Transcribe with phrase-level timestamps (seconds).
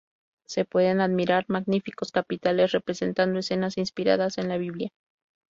[0.47, 4.89] Se pueden admirar magníficos capiteles, representando escenas inspiradas en la Biblia.